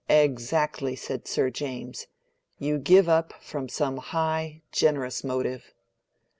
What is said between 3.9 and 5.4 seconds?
high, generous